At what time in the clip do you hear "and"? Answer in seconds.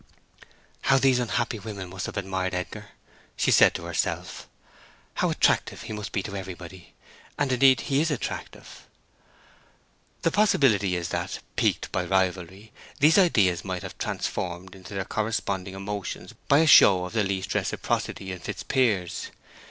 7.37-7.51